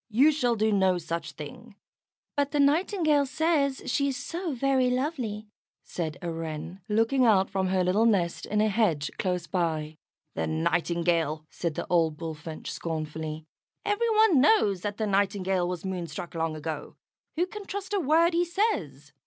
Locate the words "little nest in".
7.83-8.61